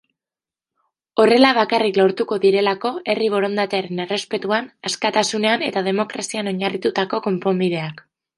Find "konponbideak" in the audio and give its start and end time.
7.29-8.05